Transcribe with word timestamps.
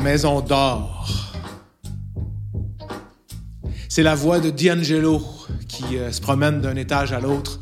maison 0.00 0.40
d'or. 0.40 1.32
C'est 3.88 4.02
la 4.02 4.14
voix 4.14 4.40
de 4.40 4.50
D'Angelo 4.50 5.22
qui 5.68 5.98
euh, 5.98 6.10
se 6.12 6.20
promène 6.20 6.60
d'un 6.60 6.76
étage 6.76 7.12
à 7.12 7.20
l'autre, 7.20 7.60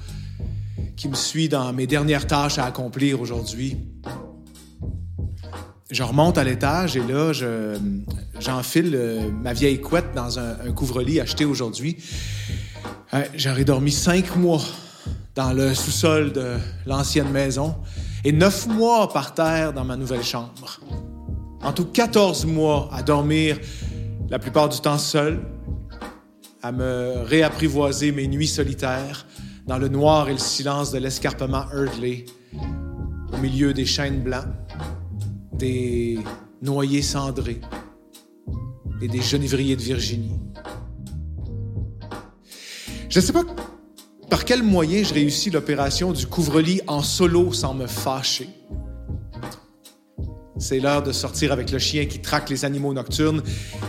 qui 0.97 1.09
me 1.09 1.15
suit 1.15 1.49
dans 1.49 1.73
mes 1.73 1.87
dernières 1.87 2.27
tâches 2.27 2.59
à 2.59 2.67
accomplir 2.67 3.21
aujourd'hui. 3.21 3.77
Je 5.91 6.03
remonte 6.05 6.39
à 6.39 6.45
l'étage 6.45 6.97
et 6.97 7.03
là, 7.03 7.33
je, 7.33 7.77
j'enfile 8.39 8.93
euh, 8.95 9.29
ma 9.31 9.53
vieille 9.53 9.81
couette 9.81 10.15
dans 10.15 10.39
un, 10.39 10.53
un 10.69 10.73
couvre-lit 10.73 11.19
acheté 11.19 11.45
aujourd'hui. 11.45 11.97
Euh, 13.13 13.25
J'aurais 13.35 13.65
dormi 13.65 13.91
cinq 13.91 14.37
mois 14.37 14.63
dans 15.35 15.53
le 15.53 15.75
sous-sol 15.75 16.33
de 16.33 16.57
l'ancienne 16.87 17.31
maison 17.31 17.75
et 18.25 18.31
neuf 18.31 18.67
mois 18.69 19.13
par 19.13 19.35
terre 19.35 19.73
dans 19.73 19.85
ma 19.85 19.97
nouvelle 19.97 20.23
chambre. 20.23 20.79
En 21.63 21.73
tout, 21.73 21.85
14 21.85 22.47
mois 22.47 22.89
à 22.93 23.03
dormir 23.03 23.59
la 24.31 24.39
plupart 24.39 24.69
du 24.69 24.81
temps 24.81 24.99
seul, 24.99 25.41
à 26.63 26.73
me 26.73 27.23
réapprivoiser 27.25 28.13
mes 28.13 28.27
nuits 28.29 28.49
solitaires 28.49 29.27
dans 29.67 29.79
le 29.79 29.89
noir 29.89 30.29
et 30.29 30.33
le 30.33 30.39
silence 30.39 30.91
de 30.91 30.99
l'escarpement 30.99 31.65
Eardley, 31.73 32.25
au 33.33 33.37
milieu 33.39 33.75
des 33.75 33.85
chênes 33.85 34.23
blancs, 34.23 34.47
des 35.53 36.19
noyers 36.63 37.03
cendrés 37.03 37.61
et 39.03 39.09
des 39.09 39.21
genévriers 39.21 39.77
de 39.77 39.83
Virginie. 39.83 40.39
Je 43.09 43.19
ne 43.19 43.25
sais 43.25 43.33
pas 43.33 43.45
par 44.31 44.45
quel 44.45 44.63
moyen 44.63 45.03
je 45.03 45.13
réussis 45.13 45.51
l'opération 45.51 46.13
du 46.13 46.27
couvre-lit 46.27 46.81
en 46.87 47.03
solo 47.03 47.53
sans 47.53 47.75
me 47.75 47.87
fâcher. 47.87 48.49
C'est 50.61 50.79
l'heure 50.79 51.03
de 51.03 51.11
sortir 51.11 51.53
avec 51.53 51.71
le 51.73 51.79
chien 51.79 52.05
qui 52.05 52.21
traque 52.21 52.51
les 52.51 52.67
animaux 52.67 52.93
nocturnes 52.93 53.43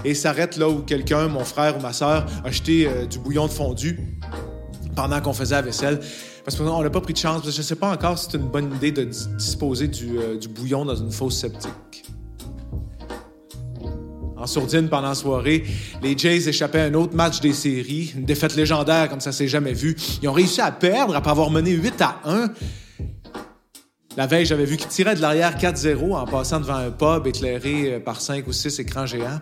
et 0.05 0.13
s'arrête 0.15 0.55
là 0.55 0.69
où 0.69 0.79
quelqu'un, 0.79 1.27
mon 1.27 1.43
frère 1.43 1.77
ou 1.77 1.81
ma 1.81 1.91
sœur, 1.91 2.25
a 2.45 2.49
jeté 2.49 2.87
euh, 2.87 3.05
du 3.05 3.19
bouillon 3.19 3.45
de 3.47 3.51
fondu 3.51 3.99
pendant 4.95 5.19
qu'on 5.19 5.33
faisait 5.33 5.55
la 5.55 5.61
vaisselle. 5.63 5.99
Parce 6.45 6.55
qu'on 6.57 6.81
n'a 6.81 6.89
pas 6.89 7.01
pris 7.01 7.11
de 7.13 7.17
chance. 7.17 7.43
Je 7.43 7.55
ne 7.57 7.61
sais 7.61 7.75
pas 7.75 7.91
encore 7.91 8.17
si 8.17 8.29
c'est 8.31 8.37
une 8.37 8.47
bonne 8.47 8.73
idée 8.73 8.91
de 8.91 9.03
dis- 9.03 9.27
disposer 9.37 9.89
du, 9.89 10.17
euh, 10.17 10.37
du 10.37 10.47
bouillon 10.47 10.85
dans 10.85 10.95
une 10.95 11.11
fosse 11.11 11.37
septique. 11.37 12.05
En 14.37 14.47
sourdine 14.47 14.87
pendant 14.89 15.09
la 15.09 15.15
soirée, 15.15 15.63
les 16.01 16.17
Jays 16.17 16.47
échappaient 16.49 16.79
à 16.79 16.85
un 16.85 16.93
autre 16.95 17.15
match 17.15 17.41
des 17.41 17.53
séries, 17.53 18.13
une 18.15 18.23
défaite 18.25 18.55
légendaire 18.55 19.07
comme 19.09 19.19
ça 19.19 19.31
s'est 19.31 19.47
jamais 19.47 19.73
vu. 19.73 19.95
Ils 20.23 20.29
ont 20.29 20.33
réussi 20.33 20.61
à 20.61 20.71
perdre 20.71 21.15
après 21.15 21.29
avoir 21.31 21.51
mené 21.51 21.71
8 21.71 22.01
à 22.01 22.21
1. 22.25 22.47
La 24.17 24.27
veille, 24.27 24.45
j'avais 24.45 24.65
vu 24.65 24.75
qu'ils 24.75 24.89
tiraient 24.89 25.15
de 25.15 25.21
l'arrière 25.21 25.57
4-0 25.57 26.15
en 26.15 26.25
passant 26.25 26.59
devant 26.59 26.75
un 26.75 26.91
pub 26.91 27.27
éclairé 27.27 27.93
euh, 27.93 27.99
par 27.99 28.19
5 28.19 28.45
ou 28.45 28.51
6 28.51 28.79
écrans 28.79 29.05
géants. 29.05 29.39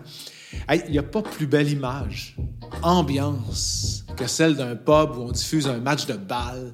Il 0.72 0.90
n'y 0.92 0.98
a 0.98 1.02
pas 1.02 1.22
plus 1.22 1.46
belle 1.46 1.68
image, 1.68 2.36
ambiance, 2.82 4.04
que 4.16 4.26
celle 4.26 4.56
d'un 4.56 4.76
pub 4.76 5.16
où 5.16 5.22
on 5.22 5.32
diffuse 5.32 5.66
un 5.66 5.78
match 5.78 6.06
de 6.06 6.14
balle 6.14 6.72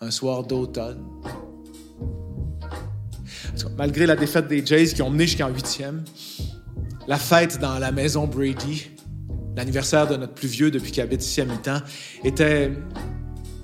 un 0.00 0.10
soir 0.10 0.44
d'automne. 0.44 1.04
Malgré 3.76 4.06
la 4.06 4.16
défaite 4.16 4.48
des 4.48 4.64
Jays 4.64 4.86
qui 4.94 5.02
ont 5.02 5.10
mené 5.10 5.26
jusqu'en 5.26 5.48
huitième, 5.48 6.04
la 7.06 7.18
fête 7.18 7.58
dans 7.58 7.78
la 7.78 7.92
maison 7.92 8.26
Brady, 8.26 8.90
l'anniversaire 9.56 10.06
de 10.06 10.16
notre 10.16 10.34
plus 10.34 10.48
vieux 10.48 10.70
depuis 10.70 10.92
qu'il 10.92 11.02
habite 11.02 11.24
ici 11.24 11.40
à 11.40 11.44
mi-temps, 11.44 11.80
était 12.24 12.72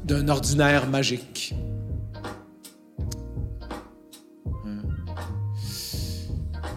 d'un 0.05 0.29
ordinaire 0.29 0.89
magique. 0.89 1.55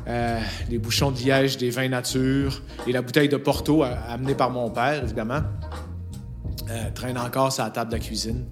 Euh, 0.08 0.40
les 0.70 0.78
bouchons 0.78 1.12
de 1.12 1.20
liège 1.20 1.58
des 1.58 1.70
vins 1.70 1.90
nature 1.90 2.62
et 2.88 2.94
la 2.94 3.02
bouteille 3.02 3.28
de 3.28 3.36
Porto 3.36 3.84
amenée 3.84 4.36
par 4.36 4.52
mon 4.52 4.70
père, 4.70 5.04
évidemment, 5.04 5.42
euh, 6.70 6.90
traînent 6.94 7.18
encore 7.18 7.52
sur 7.52 7.66
la 7.66 7.72
table 7.72 7.92
de 7.92 7.98
la 7.98 8.02
cuisine. 8.02 8.46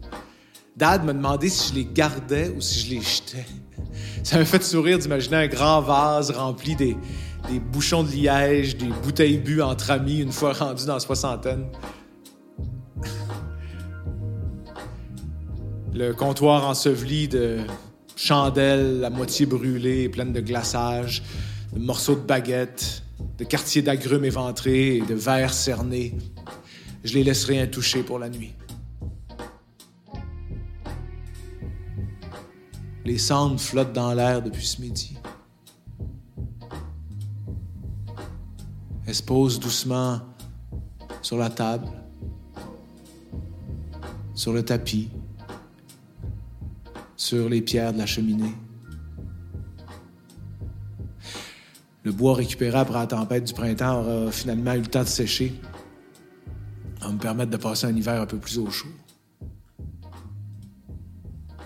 Dad 0.76 1.06
me 1.06 1.14
demandait 1.14 1.48
si 1.48 1.70
je 1.70 1.76
les 1.76 1.86
gardais 1.86 2.50
ou 2.50 2.60
si 2.60 2.82
je 2.82 2.96
les 2.96 3.02
jetais. 3.02 3.46
Ça 4.24 4.38
m'a 4.38 4.44
fait 4.44 4.62
sourire 4.64 5.00
d'imaginer 5.00 5.38
un 5.38 5.48
grand 5.48 5.80
vase 5.80 6.32
rempli 6.32 6.76
des, 6.76 6.98
bouchons 7.72 8.04
de 8.04 8.10
liège, 8.10 8.76
des 8.76 8.90
bouteilles 9.04 9.38
bues 9.38 9.62
entre 9.62 9.92
amis 9.92 10.20
une 10.20 10.34
fois 10.34 10.52
rendus 10.52 10.86
dans 10.86 10.96
la 10.96 11.00
soixantaine. 11.00 11.68
Le 15.94 16.12
comptoir 16.14 16.68
enseveli 16.68 17.30
de 17.30 17.60
chandelles 18.16 19.04
à 19.04 19.10
moitié 19.10 19.46
brûlées 19.46 20.10
pleines 20.10 20.34
de 20.34 20.42
glaçage, 20.42 21.24
de 21.74 21.80
morceaux 21.80 22.16
de 22.16 22.22
baguettes, 22.22 23.04
de 23.38 23.44
quartiers 23.44 23.82
d'agrumes 23.82 24.26
éventrés 24.26 24.98
et 24.98 25.02
de 25.02 25.14
verres 25.14 25.54
cernés. 25.54 26.16
Je 27.04 27.14
les 27.14 27.24
laisserai 27.24 27.60
intouchés 27.60 28.04
pour 28.04 28.20
la 28.20 28.30
nuit. 28.30 28.54
Les 33.04 33.20
cendres 33.20 33.60
flottent 33.60 33.94
dans 33.94 34.14
l'air 34.14 34.42
depuis 34.42 34.66
ce 34.66 34.82
midi. 34.82 35.16
Elles 39.06 39.14
se 39.14 39.22
posent 39.22 39.60
doucement 39.60 40.22
sur 41.22 41.38
la 41.38 41.52
table, 41.52 41.88
sur 44.34 44.54
le 44.54 44.64
tapis, 44.64 45.10
sur 47.26 47.50
les 47.50 47.62
pierres 47.62 47.92
de 47.92 47.98
la 47.98 48.06
cheminée. 48.06 48.54
Le 52.04 52.12
bois 52.12 52.36
récupéré 52.36 52.78
après 52.78 53.00
la 53.00 53.08
tempête 53.08 53.46
du 53.46 53.54
printemps 53.54 54.02
aura 54.02 54.32
finalement 54.32 54.76
eu 54.76 54.82
le 54.82 54.86
temps 54.86 55.02
de 55.02 55.08
sécher, 55.08 55.60
à 57.02 57.12
me 57.12 57.18
permettre 57.18 57.50
de 57.50 57.58
passer 57.58 57.88
un 57.88 57.96
hiver 57.96 58.22
un 58.22 58.28
peu 58.28 58.38
plus 58.38 58.60
au 58.60 58.70
chaud. 58.70 58.90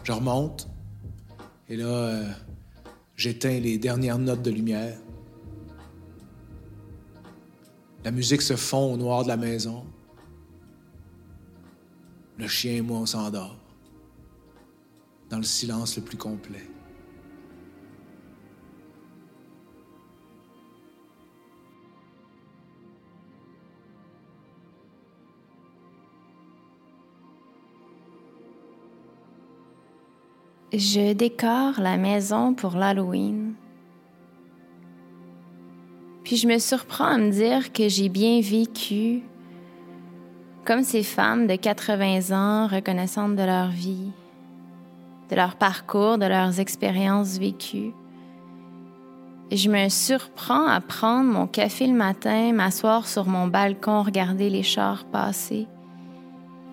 Je 0.04 0.14
remonte, 0.14 0.70
et 1.68 1.76
là, 1.76 1.88
euh, 1.88 2.30
j'éteins 3.18 3.60
les 3.60 3.78
dernières 3.78 4.18
notes 4.18 4.42
de 4.42 4.52
lumière. 4.52 4.98
La 8.06 8.12
musique 8.12 8.42
se 8.42 8.56
fond 8.56 8.94
au 8.94 8.98
noir 8.98 9.24
de 9.24 9.28
la 9.28 9.38
maison. 9.38 9.84
Le 12.38 12.48
chien 12.48 12.76
et 12.76 12.82
moi, 12.82 13.00
on 13.00 13.06
s'endort. 13.06 13.58
Dans 15.30 15.38
le 15.38 15.44
silence 15.44 15.96
le 15.98 16.04
plus 16.04 16.18
complet. 16.18 16.66
Je 30.72 31.14
décore 31.14 31.80
la 31.80 31.98
maison 31.98 32.54
pour 32.54 32.76
l'Halloween. 32.76 33.54
Puis 36.24 36.38
je 36.38 36.48
me 36.48 36.60
surprends 36.60 37.06
à 37.06 37.18
me 37.18 37.32
dire 37.32 37.74
que 37.74 37.90
j'ai 37.90 38.08
bien 38.08 38.40
vécu 38.40 39.24
comme 40.64 40.84
ces 40.84 41.02
femmes 41.02 41.48
de 41.48 41.56
80 41.56 42.30
ans 42.32 42.68
reconnaissantes 42.68 43.36
de 43.36 43.42
leur 43.42 43.70
vie, 43.70 44.12
de 45.30 45.36
leur 45.36 45.56
parcours, 45.56 46.18
de 46.18 46.26
leurs 46.26 46.60
expériences 46.60 47.38
vécues. 47.38 47.94
Je 49.52 49.70
me 49.70 49.90
surprends 49.90 50.68
à 50.68 50.80
prendre 50.80 51.32
mon 51.32 51.48
café 51.48 51.88
le 51.88 51.94
matin, 51.94 52.54
m'asseoir 52.54 53.08
sur 53.08 53.26
mon 53.26 53.48
balcon, 53.48 54.04
regarder 54.04 54.50
les 54.50 54.64
chars 54.64 55.06
passer 55.06 55.68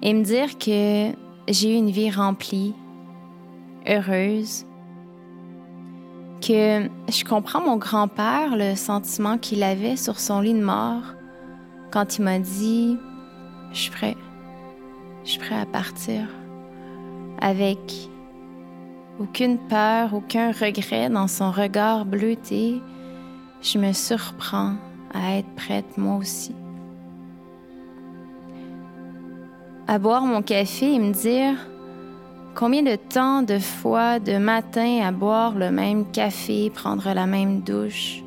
et 0.03 0.13
me 0.13 0.23
dire 0.23 0.59
que 0.59 1.13
j'ai 1.49 1.75
eu 1.75 1.77
une 1.77 1.91
vie 1.91 2.11
remplie, 2.11 2.75
heureuse, 3.89 4.67
que 6.41 6.89
je 7.09 7.25
comprends 7.25 7.63
mon 7.63 7.77
grand-père, 7.77 8.57
le 8.57 8.75
sentiment 8.75 9.39
qu'il 9.39 9.63
avait 9.63 9.97
sur 9.97 10.21
son 10.21 10.41
lit 10.41 10.55
de 10.55 10.63
mort 10.63 11.15
quand 11.91 12.19
il 12.19 12.25
m'a 12.25 12.39
dit 12.39 12.99
Je 13.73 13.79
suis 13.79 13.91
prêt, 13.91 14.17
je 15.25 15.31
suis 15.31 15.41
prêt 15.41 15.59
à 15.59 15.67
partir 15.67 16.27
avec 17.41 18.11
aucune 19.19 19.59
peur, 19.59 20.15
aucun 20.15 20.53
regret 20.53 21.09
dans 21.09 21.29
son 21.29 21.51
regard 21.51 22.05
bleuté. 22.05 22.81
Je 23.63 23.79
me 23.79 23.93
surprends 23.93 24.75
à 25.15 25.39
être 25.39 25.55
prête 25.57 25.97
moi 25.97 26.17
aussi. 26.17 26.55
À 29.89 29.99
boire 29.99 30.23
mon 30.23 30.43
café 30.43 30.95
et 30.95 30.99
me 30.99 31.13
dire 31.13 31.57
Combien 32.55 32.83
de 32.83 32.97
temps, 32.97 33.43
de 33.43 33.59
fois, 33.59 34.19
de 34.19 34.39
matin 34.39 35.01
à 35.05 35.13
boire 35.13 35.55
le 35.55 35.71
même 35.71 36.11
café, 36.11 36.71
prendre 36.71 37.13
la 37.13 37.27
même 37.27 37.61
douche, 37.61 38.23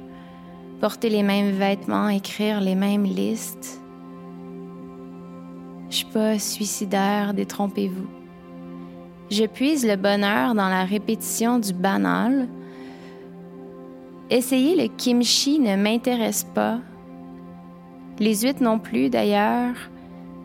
porter 0.80 1.10
les 1.10 1.24
mêmes 1.24 1.52
vêtements, 1.52 2.10
écrire 2.10 2.62
les 2.62 2.76
mêmes 2.76 3.06
listes? 3.06 3.82
Je 5.90 5.96
suis 5.96 6.06
pas 6.06 6.38
suicidaire, 6.38 7.34
détrompez-vous. 7.34 8.19
Je 9.30 9.46
puise 9.46 9.86
le 9.86 9.96
bonheur 9.96 10.56
dans 10.56 10.70
la 10.70 10.86
répétition 10.86 11.60
du 11.60 11.74
banal, 11.74 12.48
Essayer 14.32 14.76
le 14.76 14.96
kimchi 14.96 15.58
ne 15.58 15.76
m'intéresse 15.76 16.44
pas. 16.44 16.80
Les 18.20 18.42
huîtres 18.42 18.62
non 18.62 18.78
plus, 18.78 19.10
d'ailleurs. 19.10 19.74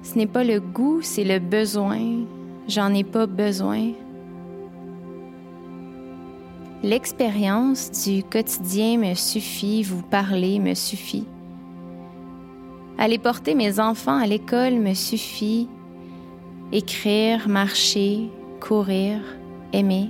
Ce 0.03 0.17
n'est 0.17 0.27
pas 0.27 0.43
le 0.43 0.59
goût, 0.59 1.01
c'est 1.03 1.25
le 1.25 1.39
besoin. 1.39 2.25
J'en 2.67 2.95
ai 2.95 3.05
pas 3.05 3.27
besoin. 3.27 3.93
L'expérience 6.83 7.91
du 7.91 8.23
quotidien 8.23 8.97
me 8.97 9.15
suffit, 9.15 9.83
vous 9.83 10.03
parler 10.03 10.59
me 10.61 10.73
suffit. 10.73 11.27
Aller 12.97 13.19
porter 13.19 13.55
mes 13.55 13.81
enfants 13.81 14.17
à 14.17 14.27
l'école 14.27 14.77
me 14.77 14.95
suffit. 14.95 15.69
Écrire, 16.73 17.49
marcher, 17.49 18.31
courir, 18.67 19.21
aimer. 19.75 20.09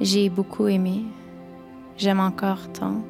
J'ai 0.00 0.30
beaucoup 0.30 0.68
aimé. 0.68 1.04
J'aime 1.98 2.18
encore 2.18 2.72
tant. 2.72 3.02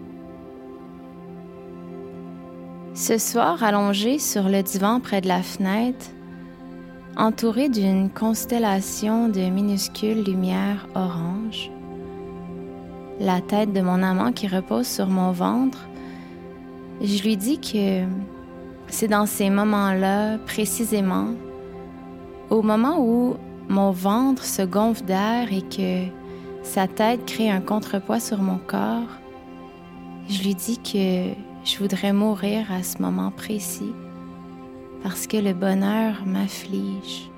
Ce 2.94 3.19
soir, 3.19 3.62
allongé 3.62 4.19
sur 4.19 4.48
le 4.48 4.64
divan 4.64 4.98
près 4.98 5.20
de 5.20 5.28
la 5.28 5.43
fenêtre, 5.43 6.06
entouré 7.16 7.69
d'une 7.69 8.10
constellation 8.10 9.28
de 9.28 9.43
minuscules 9.43 10.25
lumières 10.25 10.88
oranges, 10.96 11.70
la 13.20 13.40
tête 13.40 13.72
de 13.72 13.81
mon 13.81 14.02
amant 14.02 14.32
qui 14.32 14.49
repose 14.49 14.88
sur 14.88 15.06
mon 15.06 15.31
ventre, 15.31 15.87
je 17.00 17.22
lui 17.22 17.37
dis 17.37 17.60
que 17.60 18.02
c'est 18.88 19.08
dans 19.08 19.26
ces 19.26 19.50
moments-là, 19.50 20.38
précisément, 20.38 21.28
au 22.50 22.62
moment 22.62 22.98
où 23.00 23.37
mon 23.69 23.90
ventre 23.90 24.44
se 24.44 24.62
gonfle 24.62 25.04
d'air 25.04 25.52
et 25.52 25.62
que 25.62 26.04
sa 26.62 26.87
tête 26.87 27.25
crée 27.26 27.50
un 27.50 27.60
contrepoids 27.60 28.20
sur 28.20 28.38
mon 28.38 28.58
corps, 28.58 29.08
je 30.28 30.43
lui 30.43 30.54
dis 30.54 30.78
que 30.78 31.34
je 31.64 31.78
voudrais 31.78 32.12
mourir 32.12 32.70
à 32.72 32.82
ce 32.82 33.00
moment 33.02 33.31
précis 33.31 33.93
parce 35.02 35.26
que 35.26 35.37
le 35.37 35.52
bonheur 35.52 36.25
m'afflige. 36.26 37.31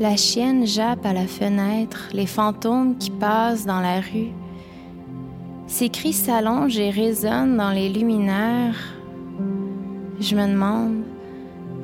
La 0.00 0.16
chienne 0.16 0.66
jappe 0.66 1.06
à 1.06 1.12
la 1.12 1.28
fenêtre, 1.28 2.08
les 2.12 2.26
fantômes 2.26 2.98
qui 2.98 3.12
passent 3.12 3.64
dans 3.64 3.80
la 3.80 4.00
rue. 4.00 4.32
Ses 5.68 5.88
cris 5.88 6.12
s'allongent 6.12 6.78
et 6.78 6.90
résonnent 6.90 7.56
dans 7.56 7.70
les 7.70 7.88
luminaires. 7.88 8.76
Je 10.18 10.34
me 10.34 10.48
demande 10.48 11.04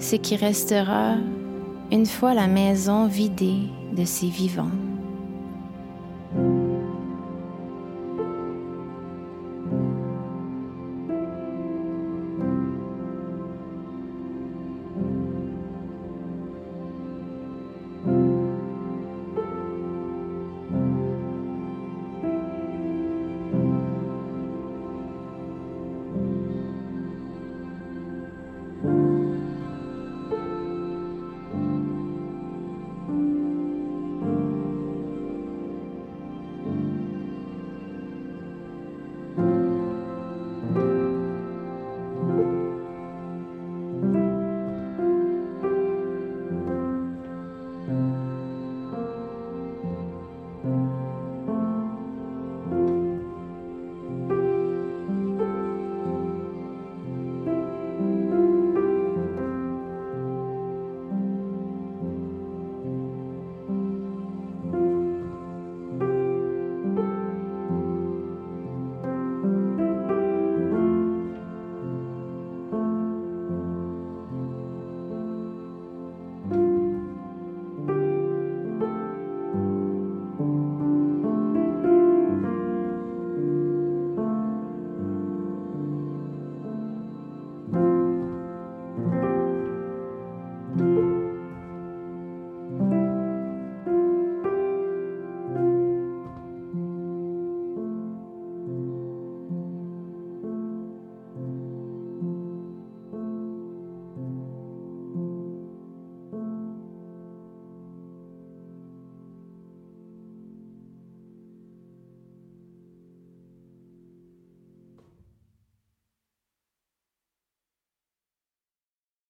ce 0.00 0.16
qui 0.16 0.34
restera 0.34 1.14
une 1.92 2.06
fois 2.06 2.34
la 2.34 2.48
maison 2.48 3.06
vidée 3.06 3.68
de 3.96 4.04
ses 4.04 4.28
vivants. 4.28 4.89